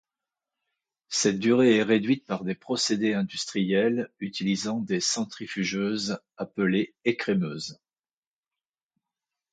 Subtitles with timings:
[1.09, 7.79] Cette durée est réduite par des procédés industriels utilisant des centrifugeuses appelées écrémeuses.